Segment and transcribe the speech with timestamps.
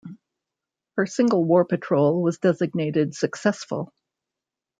[0.97, 3.93] Her single war patrol was designated "successful".